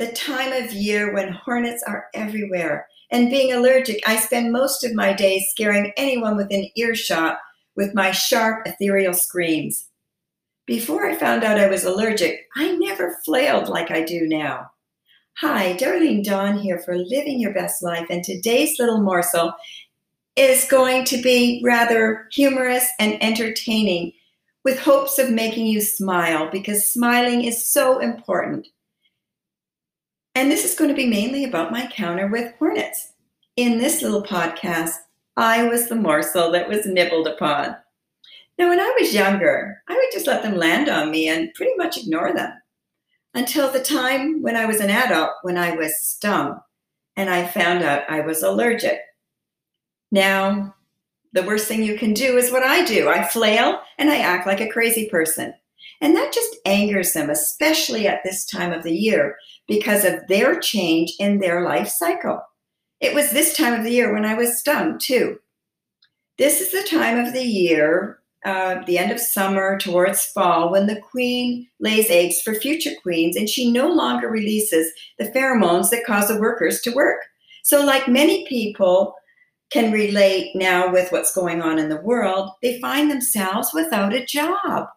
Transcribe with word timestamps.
the 0.00 0.10
time 0.12 0.50
of 0.50 0.72
year 0.72 1.12
when 1.12 1.28
hornets 1.28 1.84
are 1.86 2.06
everywhere. 2.14 2.88
And 3.12 3.28
being 3.28 3.52
allergic, 3.52 4.00
I 4.08 4.16
spend 4.16 4.50
most 4.50 4.82
of 4.82 4.94
my 4.94 5.12
days 5.12 5.48
scaring 5.50 5.92
anyone 5.98 6.38
within 6.38 6.70
earshot 6.74 7.36
with 7.76 7.94
my 7.94 8.10
sharp, 8.10 8.66
ethereal 8.66 9.12
screams. 9.12 9.88
Before 10.66 11.04
I 11.06 11.16
found 11.16 11.44
out 11.44 11.60
I 11.60 11.68
was 11.68 11.84
allergic, 11.84 12.46
I 12.56 12.72
never 12.76 13.18
flailed 13.26 13.68
like 13.68 13.90
I 13.90 14.02
do 14.02 14.26
now. 14.26 14.70
Hi, 15.36 15.74
Darlene 15.74 16.24
Dawn 16.24 16.58
here 16.58 16.78
for 16.78 16.96
Living 16.96 17.38
Your 17.38 17.52
Best 17.52 17.82
Life, 17.82 18.06
and 18.08 18.24
today's 18.24 18.78
little 18.78 19.02
morsel 19.02 19.52
is 20.34 20.64
going 20.64 21.04
to 21.06 21.20
be 21.20 21.60
rather 21.62 22.26
humorous 22.32 22.88
and 22.98 23.22
entertaining 23.22 24.12
with 24.64 24.80
hopes 24.80 25.18
of 25.18 25.30
making 25.30 25.66
you 25.66 25.82
smile 25.82 26.48
because 26.50 26.90
smiling 26.90 27.44
is 27.44 27.70
so 27.70 27.98
important. 27.98 28.66
And 30.34 30.50
this 30.50 30.64
is 30.64 30.76
going 30.76 30.90
to 30.90 30.96
be 30.96 31.06
mainly 31.06 31.44
about 31.44 31.72
my 31.72 31.82
encounter 31.82 32.28
with 32.28 32.54
hornets. 32.58 33.12
In 33.56 33.78
this 33.78 34.00
little 34.00 34.22
podcast, 34.22 34.94
I 35.36 35.64
was 35.64 35.88
the 35.88 35.96
morsel 35.96 36.52
that 36.52 36.68
was 36.68 36.86
nibbled 36.86 37.26
upon. 37.26 37.76
Now, 38.58 38.68
when 38.68 38.80
I 38.80 38.94
was 39.00 39.14
younger, 39.14 39.82
I 39.88 39.94
would 39.94 40.12
just 40.12 40.26
let 40.26 40.42
them 40.42 40.56
land 40.56 40.88
on 40.88 41.10
me 41.10 41.28
and 41.28 41.52
pretty 41.54 41.72
much 41.76 41.96
ignore 41.96 42.32
them 42.32 42.52
until 43.34 43.70
the 43.70 43.80
time 43.80 44.42
when 44.42 44.56
I 44.56 44.66
was 44.66 44.80
an 44.80 44.90
adult 44.90 45.30
when 45.42 45.56
I 45.56 45.74
was 45.74 45.94
stung 46.02 46.60
and 47.16 47.30
I 47.30 47.46
found 47.46 47.82
out 47.82 48.08
I 48.08 48.20
was 48.20 48.42
allergic. 48.42 49.00
Now, 50.12 50.74
the 51.32 51.42
worst 51.42 51.68
thing 51.68 51.82
you 51.82 51.96
can 51.96 52.12
do 52.12 52.36
is 52.36 52.50
what 52.50 52.64
I 52.64 52.84
do 52.84 53.08
I 53.08 53.24
flail 53.24 53.80
and 53.98 54.10
I 54.10 54.18
act 54.18 54.46
like 54.46 54.60
a 54.60 54.68
crazy 54.68 55.08
person. 55.08 55.54
And 56.00 56.16
that 56.16 56.32
just 56.32 56.56
angers 56.64 57.12
them, 57.12 57.30
especially 57.30 58.06
at 58.06 58.22
this 58.24 58.44
time 58.44 58.72
of 58.72 58.82
the 58.82 58.94
year, 58.94 59.36
because 59.68 60.04
of 60.04 60.26
their 60.28 60.58
change 60.58 61.12
in 61.18 61.38
their 61.38 61.64
life 61.64 61.88
cycle. 61.88 62.40
It 63.00 63.14
was 63.14 63.30
this 63.30 63.56
time 63.56 63.74
of 63.74 63.84
the 63.84 63.90
year 63.90 64.12
when 64.12 64.24
I 64.24 64.34
was 64.34 64.58
stung, 64.58 64.98
too. 64.98 65.38
This 66.38 66.60
is 66.60 66.72
the 66.72 66.86
time 66.88 67.18
of 67.18 67.32
the 67.32 67.44
year, 67.44 68.20
uh, 68.44 68.82
the 68.86 68.98
end 68.98 69.12
of 69.12 69.20
summer 69.20 69.78
towards 69.78 70.24
fall, 70.26 70.70
when 70.70 70.86
the 70.86 71.00
queen 71.00 71.66
lays 71.80 72.10
eggs 72.10 72.40
for 72.42 72.54
future 72.54 72.92
queens 73.02 73.36
and 73.36 73.48
she 73.48 73.70
no 73.70 73.88
longer 73.88 74.28
releases 74.28 74.90
the 75.18 75.30
pheromones 75.30 75.90
that 75.90 76.06
cause 76.06 76.28
the 76.28 76.40
workers 76.40 76.80
to 76.82 76.92
work. 76.92 77.20
So, 77.62 77.84
like 77.84 78.08
many 78.08 78.46
people, 78.46 79.14
can 79.70 79.92
relate 79.92 80.54
now 80.54 80.90
with 80.90 81.10
what's 81.12 81.34
going 81.34 81.62
on 81.62 81.78
in 81.78 81.88
the 81.88 82.00
world, 82.00 82.50
they 82.62 82.80
find 82.80 83.10
themselves 83.10 83.70
without 83.72 84.12
a 84.12 84.24
job. 84.24 84.88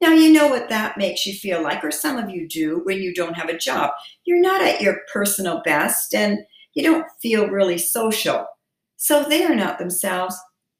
Now, 0.00 0.12
you 0.12 0.32
know 0.32 0.48
what 0.48 0.68
that 0.70 0.96
makes 0.96 1.26
you 1.26 1.34
feel 1.34 1.62
like, 1.62 1.84
or 1.84 1.90
some 1.90 2.16
of 2.16 2.30
you 2.30 2.48
do 2.48 2.80
when 2.84 2.98
you 3.02 3.14
don't 3.14 3.34
have 3.34 3.48
a 3.48 3.58
job. 3.58 3.90
You're 4.24 4.40
not 4.40 4.62
at 4.62 4.80
your 4.80 5.00
personal 5.12 5.60
best 5.62 6.14
and 6.14 6.38
you 6.74 6.82
don't 6.82 7.06
feel 7.20 7.48
really 7.48 7.78
social. 7.78 8.46
So 8.96 9.24
they 9.24 9.44
are 9.44 9.54
not 9.54 9.78
themselves 9.78 10.36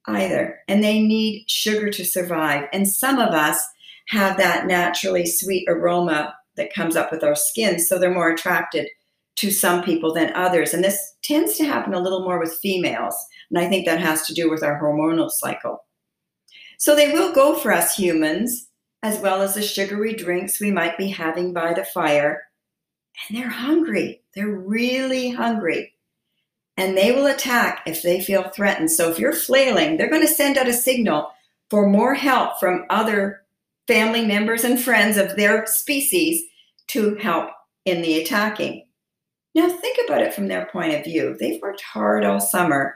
either, 0.07 0.61
and 0.69 0.83
they 0.83 1.01
need 1.01 1.45
sugar 1.49 1.91
to 1.91 2.05
survive. 2.05 2.69
And 2.73 2.89
some 2.89 3.19
of 3.19 3.35
us 3.35 3.63
have 4.09 4.39
that 4.39 4.67
naturally 4.67 5.27
sweet 5.27 5.67
aroma 5.69 6.35
that 6.57 6.73
comes 6.73 6.97
up 6.97 7.13
with 7.13 7.23
our 7.23 7.37
skin, 7.37 7.79
so 7.79 7.99
they're 7.99 8.13
more 8.13 8.31
attracted 8.31 8.89
to 9.37 9.51
some 9.51 9.83
people 9.83 10.13
than 10.13 10.35
others. 10.35 10.75
And 10.75 10.83
this 10.85 11.15
tends 11.23 11.57
to 11.57 11.65
happen 11.65 11.95
a 11.95 12.01
little 12.01 12.25
more 12.25 12.39
with 12.39 12.59
females. 12.61 13.17
And 13.51 13.59
I 13.59 13.69
think 13.69 13.87
that 13.87 14.01
has 14.01 14.27
to 14.27 14.35
do 14.35 14.51
with 14.51 14.63
our 14.63 14.81
hormonal 14.81 15.31
cycle. 15.31 15.85
So 16.79 16.95
they 16.95 17.13
will 17.13 17.33
go 17.33 17.55
for 17.55 17.73
us 17.73 17.97
humans, 17.97 18.69
as 19.03 19.19
well 19.19 19.43
as 19.43 19.55
the 19.55 19.63
sugary 19.63 20.15
drinks 20.15 20.61
we 20.61 20.71
might 20.71 20.99
be 20.99 21.09
having 21.09 21.53
by 21.53 21.73
the 21.73 21.85
fire. 21.85 22.43
And 23.29 23.39
they're 23.39 23.49
hungry. 23.49 24.23
They're 24.35 24.49
really 24.49 25.31
hungry. 25.31 25.95
And 26.77 26.97
they 26.97 27.13
will 27.13 27.27
attack 27.27 27.83
if 27.87 28.03
they 28.03 28.21
feel 28.21 28.49
threatened. 28.51 28.91
So 28.91 29.11
if 29.11 29.19
you're 29.19 29.33
flailing, 29.33 29.97
they're 29.97 30.11
going 30.11 30.27
to 30.27 30.33
send 30.33 30.57
out 30.57 30.69
a 30.69 30.73
signal 30.73 31.31
for 31.69 31.89
more 31.89 32.15
help 32.15 32.59
from 32.59 32.87
other 32.91 33.43
family 33.87 34.25
members 34.25 34.65
and 34.65 34.81
friends 34.81 35.17
of 35.17 35.37
their 35.37 35.67
species 35.67 36.43
to 36.89 37.17
help 37.17 37.51
in 37.85 38.03
the 38.03 38.21
attacking. 38.21 38.87
Now, 39.55 39.69
think 39.69 39.99
about 40.07 40.23
it 40.23 40.33
from 40.33 40.49
their 40.49 40.67
point 40.67 40.95
of 40.95 41.05
view. 41.05 41.37
They've 41.39 41.61
worked 41.61 41.83
hard 41.83 42.25
all 42.25 42.41
summer, 42.41 42.95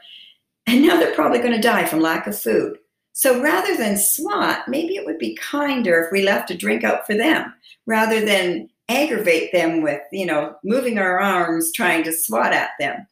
and 0.66 0.82
now 0.82 0.96
they're 0.96 1.14
probably 1.14 1.40
going 1.40 1.52
to 1.52 1.60
die 1.60 1.84
from 1.84 2.00
lack 2.00 2.26
of 2.26 2.38
food. 2.38 2.78
So 3.14 3.40
rather 3.40 3.76
than 3.76 3.96
swat, 3.96 4.68
maybe 4.68 4.96
it 4.96 5.06
would 5.06 5.18
be 5.18 5.36
kinder 5.36 6.02
if 6.02 6.12
we 6.12 6.22
left 6.22 6.50
a 6.50 6.56
drink 6.56 6.82
out 6.84 7.06
for 7.06 7.14
them 7.14 7.54
rather 7.86 8.24
than 8.24 8.68
aggravate 8.88 9.52
them 9.52 9.82
with, 9.82 10.02
you 10.12 10.26
know, 10.26 10.56
moving 10.64 10.98
our 10.98 11.20
arms 11.20 11.72
trying 11.72 12.02
to 12.04 12.12
swat 12.12 12.52
at 12.52 12.70
them. 12.78 13.06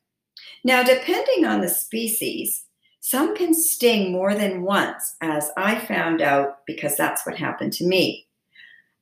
Now, 0.64 0.82
depending 0.82 1.46
on 1.46 1.60
the 1.60 1.68
species, 1.68 2.64
some 3.00 3.34
can 3.36 3.54
sting 3.54 4.12
more 4.12 4.34
than 4.34 4.62
once, 4.62 5.16
as 5.20 5.50
I 5.56 5.78
found 5.78 6.20
out 6.20 6.58
because 6.66 6.96
that's 6.96 7.24
what 7.24 7.38
happened 7.38 7.72
to 7.74 7.86
me. 7.86 8.26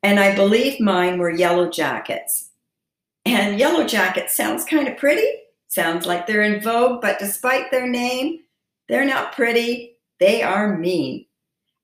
And 0.02 0.20
I 0.20 0.34
believe 0.34 0.80
mine 0.80 1.18
were 1.18 1.30
yellow 1.30 1.70
jackets. 1.70 2.50
And 3.26 3.58
Yellow 3.58 3.86
Jacket 3.86 4.30
sounds 4.30 4.64
kind 4.64 4.88
of 4.88 4.96
pretty, 4.96 5.28
sounds 5.68 6.06
like 6.06 6.26
they're 6.26 6.42
in 6.42 6.62
vogue, 6.62 7.02
but 7.02 7.18
despite 7.18 7.70
their 7.70 7.86
name, 7.86 8.40
they're 8.88 9.04
not 9.04 9.34
pretty, 9.34 9.98
they 10.20 10.42
are 10.42 10.78
mean. 10.78 11.26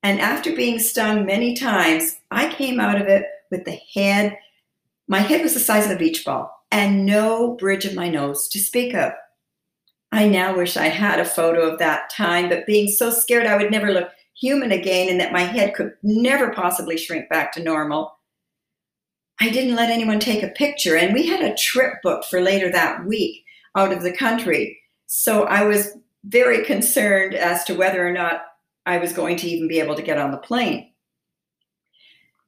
And 0.03 0.21
after 0.21 0.55
being 0.55 0.79
stung 0.79 1.25
many 1.25 1.55
times, 1.55 2.15
I 2.31 2.53
came 2.53 2.79
out 2.79 3.01
of 3.01 3.07
it 3.07 3.25
with 3.51 3.65
the 3.65 3.79
head, 3.93 4.37
my 5.07 5.19
head 5.19 5.41
was 5.41 5.53
the 5.53 5.59
size 5.59 5.85
of 5.85 5.91
a 5.91 5.99
beach 5.99 6.23
ball, 6.23 6.53
and 6.71 7.05
no 7.05 7.55
bridge 7.55 7.85
of 7.85 7.95
my 7.95 8.09
nose 8.09 8.47
to 8.49 8.59
speak 8.59 8.93
of. 8.93 9.13
I 10.11 10.27
now 10.27 10.55
wish 10.55 10.77
I 10.77 10.87
had 10.87 11.19
a 11.19 11.25
photo 11.25 11.61
of 11.61 11.79
that 11.79 12.09
time, 12.09 12.49
but 12.49 12.65
being 12.65 12.87
so 12.87 13.09
scared 13.09 13.45
I 13.45 13.57
would 13.57 13.71
never 13.71 13.91
look 13.91 14.09
human 14.39 14.71
again 14.71 15.09
and 15.09 15.19
that 15.19 15.33
my 15.33 15.41
head 15.41 15.73
could 15.73 15.93
never 16.03 16.53
possibly 16.53 16.97
shrink 16.97 17.27
back 17.29 17.51
to 17.53 17.63
normal, 17.63 18.17
I 19.39 19.49
didn't 19.49 19.75
let 19.75 19.89
anyone 19.89 20.19
take 20.19 20.43
a 20.43 20.49
picture. 20.49 20.95
And 20.95 21.13
we 21.13 21.27
had 21.27 21.41
a 21.41 21.55
trip 21.55 21.95
booked 22.03 22.25
for 22.25 22.41
later 22.41 22.71
that 22.71 23.05
week 23.05 23.43
out 23.75 23.91
of 23.91 24.03
the 24.03 24.15
country. 24.15 24.79
So 25.07 25.43
I 25.43 25.63
was 25.63 25.97
very 26.27 26.65
concerned 26.65 27.33
as 27.33 27.63
to 27.65 27.75
whether 27.75 28.05
or 28.05 28.11
not 28.11 28.41
I 28.85 28.97
was 28.97 29.13
going 29.13 29.37
to 29.37 29.47
even 29.47 29.67
be 29.67 29.79
able 29.79 29.95
to 29.95 30.01
get 30.01 30.17
on 30.17 30.31
the 30.31 30.37
plane. 30.37 30.91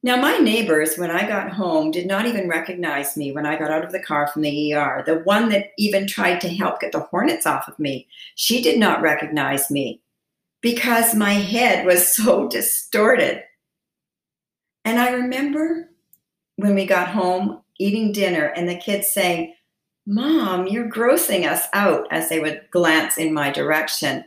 Now, 0.02 0.16
my 0.16 0.38
neighbors, 0.38 0.96
when 0.96 1.10
I 1.10 1.28
got 1.28 1.52
home, 1.52 1.90
did 1.90 2.06
not 2.06 2.24
even 2.24 2.48
recognize 2.48 3.18
me 3.18 3.32
when 3.32 3.44
I 3.44 3.58
got 3.58 3.70
out 3.70 3.84
of 3.84 3.92
the 3.92 4.02
car 4.02 4.28
from 4.28 4.40
the 4.40 4.72
ER. 4.72 5.02
The 5.04 5.18
one 5.18 5.50
that 5.50 5.72
even 5.76 6.06
tried 6.06 6.40
to 6.40 6.48
help 6.48 6.80
get 6.80 6.92
the 6.92 7.00
hornets 7.00 7.44
off 7.44 7.68
of 7.68 7.78
me, 7.78 8.08
she 8.34 8.62
did 8.62 8.78
not 8.78 9.02
recognize 9.02 9.70
me 9.70 10.00
because 10.62 11.14
my 11.14 11.32
head 11.34 11.84
was 11.84 12.14
so 12.16 12.48
distorted. 12.48 13.42
And 14.86 14.98
I 14.98 15.10
remember 15.10 15.90
when 16.56 16.74
we 16.74 16.86
got 16.86 17.08
home 17.08 17.60
eating 17.78 18.12
dinner 18.12 18.46
and 18.46 18.68
the 18.68 18.76
kids 18.76 19.12
saying, 19.12 19.54
Mom, 20.06 20.66
you're 20.66 20.88
grossing 20.88 21.48
us 21.48 21.66
out 21.72 22.06
as 22.10 22.28
they 22.28 22.40
would 22.40 22.62
glance 22.70 23.18
in 23.18 23.32
my 23.32 23.50
direction. 23.50 24.24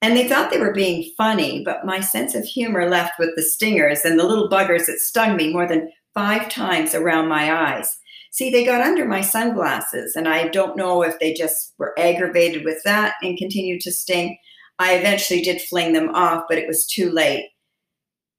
And 0.00 0.16
they 0.16 0.28
thought 0.28 0.50
they 0.50 0.60
were 0.60 0.72
being 0.72 1.12
funny, 1.16 1.64
but 1.64 1.84
my 1.84 2.00
sense 2.00 2.34
of 2.34 2.44
humor 2.44 2.88
left 2.88 3.18
with 3.18 3.30
the 3.34 3.42
stingers 3.42 4.04
and 4.04 4.18
the 4.18 4.24
little 4.24 4.48
buggers 4.48 4.86
that 4.86 5.00
stung 5.00 5.36
me 5.36 5.52
more 5.52 5.66
than 5.66 5.90
five 6.14 6.48
times 6.48 6.94
around 6.94 7.28
my 7.28 7.52
eyes. 7.52 7.98
See, 8.30 8.50
they 8.50 8.64
got 8.64 8.80
under 8.80 9.04
my 9.04 9.20
sunglasses, 9.20 10.14
and 10.14 10.28
I 10.28 10.48
don't 10.48 10.76
know 10.76 11.02
if 11.02 11.18
they 11.18 11.32
just 11.32 11.74
were 11.78 11.98
aggravated 11.98 12.64
with 12.64 12.80
that 12.84 13.14
and 13.22 13.38
continued 13.38 13.80
to 13.82 13.92
sting. 13.92 14.38
I 14.78 14.94
eventually 14.94 15.42
did 15.42 15.60
fling 15.62 15.92
them 15.92 16.10
off, 16.14 16.44
but 16.48 16.58
it 16.58 16.68
was 16.68 16.86
too 16.86 17.10
late. 17.10 17.48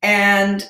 And 0.01 0.65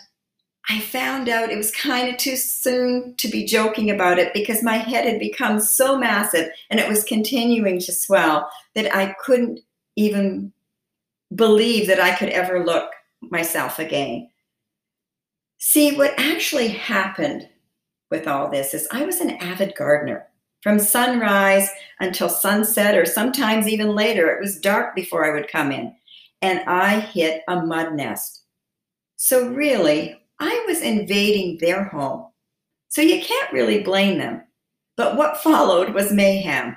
I 0.68 0.80
found 0.80 1.30
out 1.30 1.50
it 1.50 1.58
was 1.58 1.72
kind 1.72 2.10
of 2.10 2.18
too 2.18 2.36
soon 2.36 3.16
to 3.18 3.28
be 3.28 3.46
joking 3.46 3.90
about 3.90 4.20
it 4.20 4.34
because 4.34 4.62
my 4.62 4.78
head 4.78 5.06
had 5.06 5.20
become 5.20 5.60
so 5.60 5.98
massive 5.98 6.50
and 6.70 6.80
it 6.80 6.90
was 6.90 7.04
continuing 7.04 7.80
to 7.80 7.92
swell 7.92 8.50
that 8.76 8.96
I 8.96 9.16
couldn't 9.24 9.62
even 9.96 10.52
believe 11.34 11.88
that 11.88 12.00
I 12.00 12.16
could 12.16 12.30
ever 12.30 12.64
look 12.64 12.92
myself 13.22 13.80
again. 13.80 14.30
See, 15.58 15.96
what 15.96 16.14
actually 16.18 16.70
happened 16.70 17.50
with 18.10 18.28
all 18.28 18.50
this 18.50 18.74
is 18.74 18.88
I 18.92 19.06
was 19.06 19.22
an 19.22 19.32
avid 19.32 19.76
gardener. 19.76 20.26
From 20.62 20.78
sunrise 20.78 21.70
until 22.02 22.28
sunset, 22.28 22.98
or 22.98 23.06
sometimes 23.06 23.68
even 23.68 23.96
later, 23.96 24.30
it 24.30 24.42
was 24.42 24.60
dark 24.60 24.94
before 24.94 25.26
I 25.26 25.34
would 25.34 25.50
come 25.50 25.72
in, 25.72 25.96
and 26.42 26.60
I 26.68 27.00
hit 27.00 27.44
a 27.48 27.66
mud 27.66 27.94
nest. 27.94 28.44
So, 29.16 29.48
really, 29.48 30.19
I 30.40 30.66
was 30.68 30.82
invading 30.82 31.58
their 31.60 31.86
home. 31.86 32.28
So 32.90 33.02
you 33.02 33.22
can't 33.22 33.54
really 33.54 33.84
blame 33.84 34.18
them. 34.18 34.44
But 34.98 35.16
what 35.16 35.38
followed 35.38 35.94
was 35.94 36.12
mayhem. 36.12 36.76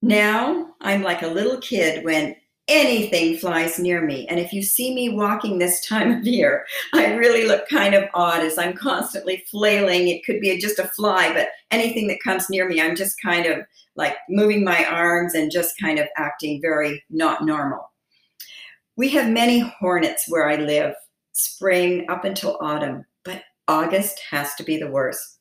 Now 0.00 0.74
I'm 0.80 1.02
like 1.02 1.22
a 1.22 1.28
little 1.28 1.58
kid 1.58 2.04
when 2.04 2.36
anything 2.68 3.36
flies 3.36 3.78
near 3.78 4.00
me. 4.00 4.26
And 4.28 4.38
if 4.38 4.52
you 4.52 4.62
see 4.62 4.94
me 4.94 5.08
walking 5.08 5.58
this 5.58 5.86
time 5.86 6.10
of 6.12 6.26
year, 6.26 6.64
I 6.94 7.14
really 7.14 7.46
look 7.46 7.68
kind 7.68 7.94
of 7.94 8.08
odd 8.14 8.40
as 8.40 8.56
I'm 8.56 8.74
constantly 8.74 9.44
flailing. 9.50 10.08
It 10.08 10.24
could 10.24 10.40
be 10.40 10.56
just 10.58 10.78
a 10.78 10.88
fly, 10.88 11.32
but 11.34 11.48
anything 11.70 12.06
that 12.08 12.22
comes 12.22 12.48
near 12.48 12.68
me, 12.68 12.80
I'm 12.80 12.96
just 12.96 13.20
kind 13.20 13.46
of 13.46 13.58
like 13.96 14.16
moving 14.28 14.64
my 14.64 14.84
arms 14.86 15.34
and 15.34 15.50
just 15.50 15.78
kind 15.80 15.98
of 15.98 16.06
acting 16.16 16.60
very 16.62 17.02
not 17.10 17.44
normal. 17.44 17.90
We 18.96 19.08
have 19.10 19.28
many 19.28 19.60
hornets 19.60 20.24
where 20.28 20.48
I 20.48 20.56
live, 20.56 20.94
spring 21.32 22.06
up 22.08 22.24
until 22.24 22.58
autumn, 22.60 23.04
but 23.24 23.42
August 23.68 24.20
has 24.30 24.54
to 24.54 24.62
be 24.62 24.76
the 24.76 24.90
worst. 24.90 25.38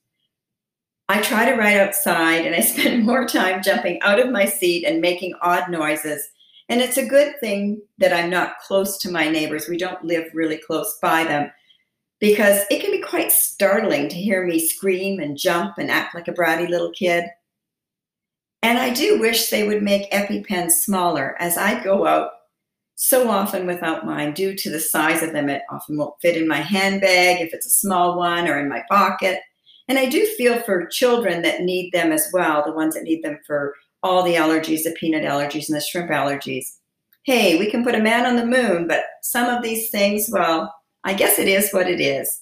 I 1.10 1.22
try 1.22 1.50
to 1.50 1.58
ride 1.58 1.78
outside 1.78 2.46
and 2.46 2.56
I 2.56 2.60
spend 2.62 3.06
more 3.06 3.28
time 3.28 3.62
jumping 3.62 4.02
out 4.02 4.20
of 4.20 4.32
my 4.32 4.46
seat 4.46 4.86
and 4.86 5.02
making 5.02 5.34
odd 5.42 5.70
noises. 5.70 6.28
And 6.70 6.80
it's 6.80 6.98
a 6.98 7.06
good 7.06 7.34
thing 7.42 7.82
that 7.98 8.14
I'm 8.14 8.30
not 8.30 8.60
close 8.60 8.98
to 9.00 9.12
my 9.12 9.30
neighbors. 9.30 9.68
We 9.68 9.78
don't 9.78 10.06
live 10.06 10.26
really 10.34 10.58
close 10.58 10.98
by 11.02 11.26
them 11.26 11.52
because 12.22 12.64
it 12.70 12.82
can 12.82 12.92
be 12.92 13.02
quite 13.02 13.32
startling 13.32 14.08
to 14.08 14.16
hear 14.16 14.46
me 14.46 14.66
scream 14.66 15.20
and 15.20 15.38
jump 15.38 15.78
and 15.78 15.92
act 15.92 16.16
like 16.16 16.30
a 16.30 16.34
bratty 16.34 16.70
little 16.70 16.92
kid. 16.92 17.26
And 18.64 18.78
I 18.78 18.92
do 18.92 19.20
wish 19.20 19.50
they 19.50 19.68
would 19.68 19.82
make 19.82 20.12
EpiPens 20.12 20.72
smaller 20.72 21.36
as 21.40 21.58
I 21.58 21.84
go 21.84 22.06
out 22.06 22.32
so 22.96 23.30
often 23.30 23.66
without 23.66 24.06
mine 24.06 24.34
due 24.34 24.56
to 24.56 24.70
the 24.70 24.80
size 24.80 25.24
of 25.24 25.34
them. 25.34 25.50
It 25.50 25.64
often 25.70 25.98
won't 25.98 26.20
fit 26.22 26.38
in 26.38 26.48
my 26.48 26.58
handbag 26.58 27.42
if 27.42 27.54
it's 27.54 27.66
a 27.66 27.70
small 27.70 28.18
one 28.18 28.48
or 28.48 28.60
in 28.60 28.70
my 28.70 28.84
pocket. 28.90 29.40
And 29.88 29.98
I 29.98 30.06
do 30.08 30.26
feel 30.38 30.62
for 30.62 30.86
children 30.86 31.42
that 31.42 31.62
need 31.62 31.92
them 31.92 32.12
as 32.12 32.30
well, 32.32 32.64
the 32.66 32.72
ones 32.72 32.94
that 32.96 33.04
need 33.04 33.24
them 33.24 33.40
for 33.46 33.76
all 34.04 34.24
the 34.24 34.36
allergies, 34.36 34.84
the 34.84 34.96
peanut 35.00 35.24
allergies 35.24 35.68
and 35.68 35.76
the 35.76 35.82
shrimp 35.82 36.12
allergies. 36.12 36.66
Hey, 37.24 37.58
we 37.58 37.70
can 37.70 37.84
put 37.84 37.96
a 37.96 38.02
man 38.02 38.26
on 38.26 38.36
the 38.36 38.46
moon, 38.46 38.88
but 38.88 39.04
some 39.22 39.48
of 39.48 39.64
these 39.64 39.90
things, 39.90 40.30
well, 40.32 40.74
I 41.04 41.14
guess 41.14 41.40
it 41.40 41.48
is 41.48 41.72
what 41.72 41.90
it 41.90 42.00
is. 42.00 42.42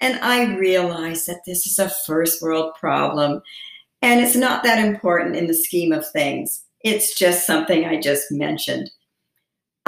And 0.00 0.18
I 0.20 0.54
realize 0.54 1.26
that 1.26 1.42
this 1.46 1.66
is 1.66 1.78
a 1.78 1.90
first 2.06 2.40
world 2.40 2.74
problem 2.78 3.42
and 4.02 4.20
it's 4.20 4.36
not 4.36 4.62
that 4.62 4.84
important 4.84 5.36
in 5.36 5.46
the 5.46 5.54
scheme 5.54 5.92
of 5.92 6.08
things. 6.08 6.64
It's 6.84 7.16
just 7.18 7.46
something 7.46 7.84
I 7.84 8.00
just 8.00 8.30
mentioned. 8.30 8.90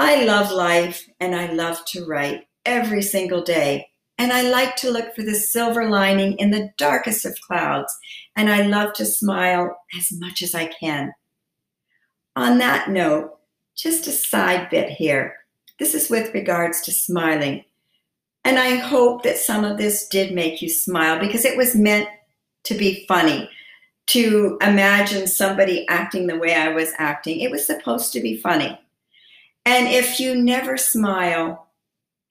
I 0.01 0.25
love 0.25 0.51
life 0.51 1.07
and 1.21 1.37
I 1.37 1.53
love 1.53 1.85
to 1.89 2.07
write 2.07 2.47
every 2.65 3.03
single 3.03 3.43
day. 3.43 3.91
And 4.17 4.33
I 4.33 4.49
like 4.49 4.75
to 4.77 4.91
look 4.91 5.15
for 5.15 5.21
the 5.21 5.35
silver 5.35 5.91
lining 5.91 6.39
in 6.39 6.51
the 6.51 6.71
darkest 6.79 7.27
of 7.27 7.39
clouds. 7.47 7.95
And 8.35 8.49
I 8.49 8.63
love 8.63 8.95
to 8.95 9.05
smile 9.05 9.77
as 9.99 10.11
much 10.19 10.41
as 10.41 10.55
I 10.55 10.69
can. 10.69 11.13
On 12.35 12.57
that 12.57 12.89
note, 12.89 13.41
just 13.77 14.07
a 14.07 14.11
side 14.11 14.71
bit 14.71 14.89
here. 14.89 15.37
This 15.79 15.95
is 15.95 16.09
with 16.09 16.33
regards 16.33 16.81
to 16.83 16.93
smiling. 16.93 17.63
And 18.43 18.59
I 18.59 18.77
hope 18.77 19.23
that 19.25 19.37
some 19.37 19.65
of 19.65 19.77
this 19.77 20.09
did 20.09 20.33
make 20.33 20.63
you 20.63 20.71
smile 20.71 21.21
because 21.21 21.45
it 21.45 21.59
was 21.59 21.77
meant 21.77 22.09
to 22.65 22.75
be 22.75 23.05
funny 23.07 23.51
to 24.07 24.57
imagine 24.63 25.27
somebody 25.27 25.87
acting 25.89 26.27
the 26.27 26.39
way 26.39 26.55
I 26.55 26.69
was 26.69 26.95
acting. 26.97 27.41
It 27.41 27.51
was 27.51 27.67
supposed 27.67 28.15
to 28.15 28.21
be 28.23 28.39
funny. 28.39 28.81
And 29.65 29.89
if 29.89 30.19
you 30.19 30.35
never 30.35 30.77
smile, 30.77 31.69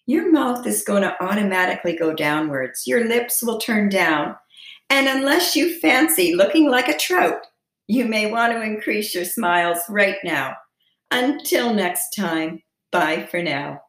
your 0.05 0.31
mouth 0.31 0.65
is 0.65 0.83
going 0.83 1.03
to 1.03 1.23
automatically 1.23 1.95
go 1.95 2.13
downwards. 2.13 2.87
Your 2.87 3.07
lips 3.07 3.43
will 3.43 3.59
turn 3.59 3.89
down. 3.89 4.35
And 4.89 5.07
unless 5.07 5.55
you 5.55 5.79
fancy 5.79 6.35
looking 6.35 6.69
like 6.69 6.87
a 6.87 6.97
trout, 6.97 7.45
you 7.87 8.05
may 8.05 8.31
want 8.31 8.53
to 8.53 8.61
increase 8.61 9.13
your 9.13 9.25
smiles 9.25 9.79
right 9.87 10.17
now. 10.23 10.55
Until 11.11 11.73
next 11.73 12.15
time, 12.15 12.63
bye 12.91 13.27
for 13.29 13.41
now. 13.41 13.81